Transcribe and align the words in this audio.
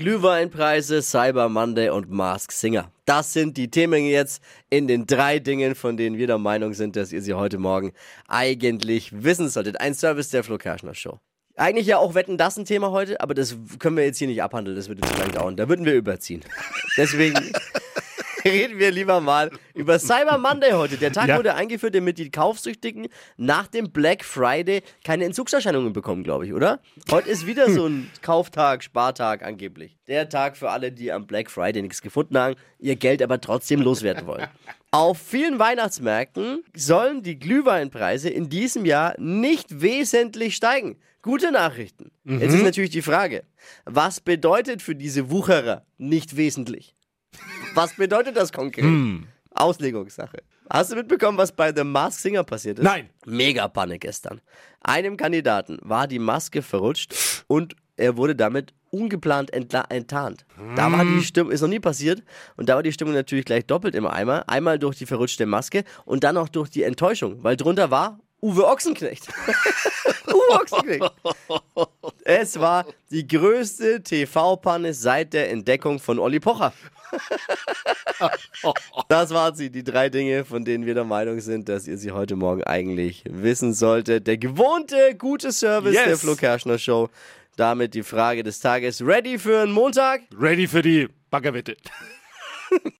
Glühweinpreise, 0.00 1.02
Cyber 1.02 1.50
Monday 1.50 1.90
und 1.90 2.08
Mask 2.08 2.52
Singer. 2.52 2.90
Das 3.04 3.34
sind 3.34 3.58
die 3.58 3.70
Themen 3.70 4.06
jetzt 4.06 4.42
in 4.70 4.88
den 4.88 5.06
drei 5.06 5.40
Dingen, 5.40 5.74
von 5.74 5.98
denen 5.98 6.16
wir 6.16 6.26
der 6.26 6.38
Meinung 6.38 6.72
sind, 6.72 6.96
dass 6.96 7.12
ihr 7.12 7.20
sie 7.20 7.34
heute 7.34 7.58
Morgen 7.58 7.92
eigentlich 8.26 9.10
wissen 9.22 9.50
solltet. 9.50 9.78
Ein 9.78 9.92
Service 9.92 10.30
der 10.30 10.42
Flo 10.42 10.56
Kerschner 10.56 10.94
Show. 10.94 11.20
Eigentlich 11.54 11.86
ja 11.86 11.98
auch 11.98 12.14
Wetten, 12.14 12.38
das 12.38 12.56
ein 12.56 12.64
Thema 12.64 12.92
heute, 12.92 13.20
aber 13.20 13.34
das 13.34 13.54
können 13.78 13.98
wir 13.98 14.06
jetzt 14.06 14.16
hier 14.16 14.28
nicht 14.28 14.42
abhandeln, 14.42 14.74
das 14.74 14.88
würde 14.88 15.02
zu 15.02 15.14
lange 15.18 15.32
dauern. 15.32 15.56
Da 15.56 15.68
würden 15.68 15.84
wir 15.84 15.92
überziehen. 15.92 16.46
Deswegen 16.96 17.36
reden 18.46 18.78
wir 18.78 18.92
lieber 18.92 19.20
mal 19.20 19.50
über 19.80 19.98
Cyber 19.98 20.38
Monday 20.38 20.72
heute. 20.72 20.96
Der 20.98 21.10
Tag 21.12 21.28
Ja. 21.28 21.38
wurde 21.38 21.54
eingeführt, 21.54 21.94
damit 21.94 22.18
die 22.18 22.30
Kaufsüchtigen 22.30 23.08
nach 23.36 23.66
dem 23.66 23.90
Black 23.90 24.24
Friday 24.24 24.82
keine 25.04 25.24
Entzugserscheinungen 25.24 25.92
bekommen, 25.92 26.22
glaube 26.22 26.46
ich, 26.46 26.52
oder? 26.52 26.80
Heute 27.10 27.30
ist 27.30 27.46
wieder 27.46 27.70
so 27.70 27.86
ein 27.86 28.10
Kauftag, 28.22 28.84
Spartag 28.84 29.42
angeblich. 29.42 29.96
Der 30.06 30.28
Tag 30.28 30.56
für 30.56 30.70
alle, 30.70 30.92
die 30.92 31.10
am 31.10 31.26
Black 31.26 31.50
Friday 31.50 31.80
nichts 31.82 32.02
gefunden 32.02 32.36
haben, 32.38 32.54
ihr 32.78 32.96
Geld 32.96 33.22
aber 33.22 33.40
trotzdem 33.40 33.80
loswerden 33.80 34.26
wollen. 34.26 34.46
Auf 34.92 35.18
vielen 35.18 35.58
Weihnachtsmärkten 35.58 36.62
sollen 36.76 37.22
die 37.22 37.38
Glühweinpreise 37.38 38.28
in 38.28 38.48
diesem 38.48 38.84
Jahr 38.84 39.14
nicht 39.18 39.80
wesentlich 39.80 40.56
steigen. 40.56 40.98
Gute 41.22 41.52
Nachrichten. 41.52 42.10
Jetzt 42.24 42.54
ist 42.54 42.62
natürlich 42.64 42.90
die 42.90 43.02
Frage, 43.02 43.44
was 43.84 44.20
bedeutet 44.20 44.82
für 44.82 44.94
diese 44.94 45.30
Wucherer 45.30 45.84
nicht 45.98 46.36
wesentlich? 46.36 46.96
Was 47.74 47.94
bedeutet 47.94 48.36
das 48.36 48.52
konkret? 48.52 48.84
Auslegungssache. 49.60 50.38
Hast 50.68 50.92
du 50.92 50.96
mitbekommen, 50.96 51.36
was 51.36 51.52
bei 51.52 51.74
The 51.74 51.84
Mask 51.84 52.20
Singer 52.20 52.44
passiert 52.44 52.78
ist? 52.78 52.84
Nein. 52.84 53.10
Mega 53.26 53.66
Panik 53.68 54.02
gestern. 54.02 54.40
Einem 54.80 55.16
Kandidaten 55.16 55.78
war 55.82 56.06
die 56.06 56.18
Maske 56.18 56.62
verrutscht 56.62 57.44
und 57.48 57.74
er 57.96 58.16
wurde 58.16 58.34
damit 58.34 58.72
ungeplant 58.90 59.52
enttarnt. 59.52 60.44
Da 60.74 60.90
war 60.90 61.04
die 61.04 61.22
Stimmung, 61.22 61.52
ist 61.52 61.60
noch 61.60 61.68
nie 61.68 61.80
passiert, 61.80 62.22
und 62.56 62.68
da 62.68 62.76
war 62.76 62.82
die 62.82 62.92
Stimmung 62.92 63.14
natürlich 63.14 63.44
gleich 63.44 63.66
doppelt 63.66 63.94
im 63.94 64.06
Eimer. 64.06 64.48
Einmal 64.48 64.78
durch 64.78 64.96
die 64.96 65.06
verrutschte 65.06 65.46
Maske 65.46 65.84
und 66.04 66.24
dann 66.24 66.36
auch 66.36 66.48
durch 66.48 66.70
die 66.70 66.82
Enttäuschung, 66.82 67.42
weil 67.44 67.56
drunter 67.56 67.90
war 67.90 68.18
Uwe 68.42 68.66
Ochsenknecht. 68.66 69.28
Uwe 70.28 70.60
Ochsenknecht. 70.60 71.12
Es 72.32 72.60
war 72.60 72.86
die 73.10 73.26
größte 73.26 74.04
TV-Panne 74.04 74.94
seit 74.94 75.32
der 75.32 75.50
Entdeckung 75.50 75.98
von 75.98 76.20
Olli 76.20 76.38
Pocher. 76.38 76.72
Das 79.08 79.30
waren 79.30 79.56
sie, 79.56 79.70
die 79.70 79.82
drei 79.82 80.08
Dinge, 80.10 80.44
von 80.44 80.64
denen 80.64 80.86
wir 80.86 80.94
der 80.94 81.04
Meinung 81.04 81.40
sind, 81.40 81.68
dass 81.68 81.88
ihr 81.88 81.96
sie 81.98 82.12
heute 82.12 82.36
Morgen 82.36 82.62
eigentlich 82.62 83.24
wissen 83.28 83.72
solltet. 83.74 84.28
Der 84.28 84.36
gewohnte, 84.36 85.16
gute 85.18 85.50
Service 85.50 85.94
Yes. 85.94 86.04
der 86.04 86.18
Flo 86.18 86.36
Kerschner 86.36 86.78
Show. 86.78 87.08
Damit 87.56 87.94
die 87.94 88.04
Frage 88.04 88.44
des 88.44 88.60
Tages. 88.60 89.04
Ready 89.04 89.38
für 89.38 89.62
einen 89.62 89.72
Montag? 89.72 90.20
Ready 90.38 90.68
für 90.68 90.82
die 90.82 91.08
Baggerwette. 91.30 91.76